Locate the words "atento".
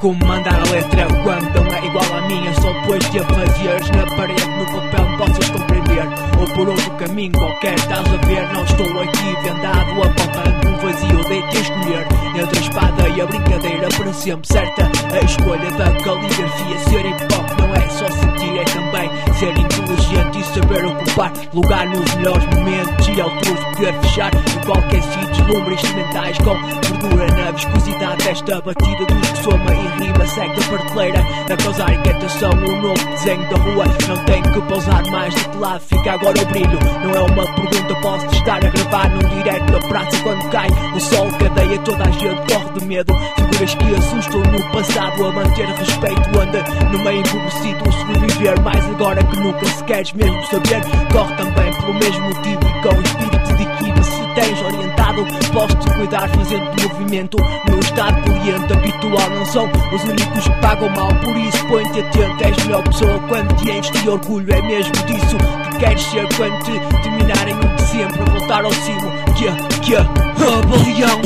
62.00-62.44